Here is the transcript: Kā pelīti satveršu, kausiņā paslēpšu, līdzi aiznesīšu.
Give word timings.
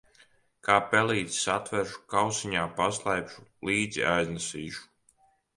Kā 0.67 0.77
pelīti 0.93 1.35
satveršu, 1.41 2.01
kausiņā 2.15 2.65
paslēpšu, 2.81 3.47
līdzi 3.71 4.07
aiznesīšu. 4.15 4.91